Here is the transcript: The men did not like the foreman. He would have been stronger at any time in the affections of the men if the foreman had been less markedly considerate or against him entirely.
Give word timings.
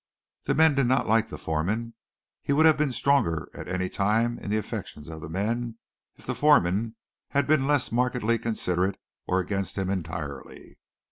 The 0.45 0.55
men 0.55 0.73
did 0.73 0.87
not 0.87 1.07
like 1.07 1.29
the 1.29 1.37
foreman. 1.37 1.93
He 2.41 2.53
would 2.53 2.65
have 2.65 2.75
been 2.75 2.91
stronger 2.91 3.49
at 3.53 3.67
any 3.67 3.87
time 3.87 4.39
in 4.39 4.49
the 4.49 4.57
affections 4.57 5.07
of 5.07 5.21
the 5.21 5.29
men 5.29 5.77
if 6.15 6.25
the 6.25 6.33
foreman 6.33 6.95
had 7.27 7.45
been 7.45 7.67
less 7.67 7.91
markedly 7.91 8.39
considerate 8.39 8.97
or 9.27 9.39
against 9.39 9.77
him 9.77 9.91
entirely. 9.91 10.79